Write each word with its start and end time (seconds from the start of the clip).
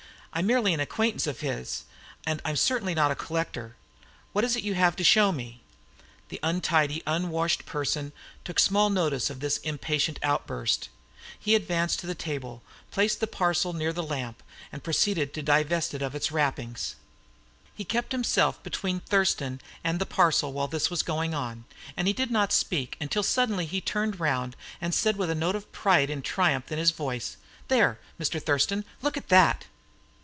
I'm 0.33 0.45
merely 0.47 0.73
an 0.73 0.79
acquaintance 0.79 1.27
of 1.27 1.41
his, 1.41 1.83
and 2.25 2.41
I'm 2.45 2.55
certainly 2.55 2.93
not 2.95 3.11
a 3.11 3.15
collector. 3.15 3.75
What 4.31 4.45
is 4.45 4.55
it 4.55 4.63
you 4.63 4.75
have 4.75 4.95
to 4.95 5.03
show 5.03 5.33
me?" 5.33 5.59
The 6.29 6.39
untidy 6.41 7.03
and 7.05 7.25
unwashed 7.25 7.65
person 7.65 8.13
took 8.45 8.57
small 8.57 8.89
notice 8.89 9.29
of 9.29 9.41
this 9.41 9.57
impatient 9.57 10.19
outburst. 10.23 10.87
He 11.37 11.53
advanced 11.53 11.99
to 11.99 12.07
the 12.07 12.15
table, 12.15 12.63
placed 12.91 13.19
his 13.19 13.29
parcel 13.29 13.73
near 13.73 13.91
the 13.91 14.01
lamp, 14.03 14.41
and 14.71 14.81
proceeded 14.85 15.33
to 15.33 15.41
divest 15.41 15.93
it 15.93 16.01
of 16.01 16.15
its 16.15 16.31
wrappings. 16.31 16.95
He 17.75 17.83
kept 17.83 18.13
himself 18.13 18.63
between 18.63 19.01
Thurston 19.01 19.59
and 19.83 19.99
the 19.99 20.05
parcel 20.05 20.53
while 20.53 20.69
this 20.69 20.89
was 20.89 21.03
going 21.03 21.33
on, 21.33 21.65
and 21.97 22.07
he 22.07 22.13
did 22.13 22.31
not 22.31 22.53
speak 22.53 22.95
until 23.01 23.21
he 23.23 23.27
suddenly 23.27 23.81
turned 23.81 24.21
round, 24.21 24.55
and 24.79 24.95
said, 24.95 25.17
with 25.17 25.29
a 25.29 25.35
note 25.35 25.57
of 25.57 25.69
pride 25.73 26.09
and 26.09 26.23
triumph 26.23 26.71
in 26.71 26.79
his 26.79 26.91
voice: 26.91 27.35
"There, 27.67 27.99
Mr. 28.17 28.41
Thurston, 28.41 28.85
look 29.01 29.17
at 29.17 29.27
that!" 29.27 29.65